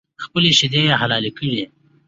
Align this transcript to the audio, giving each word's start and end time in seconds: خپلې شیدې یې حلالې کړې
خپلې 0.23 0.49
شیدې 0.59 0.81
یې 0.89 0.95
حلالې 1.01 1.31
کړې 1.37 1.63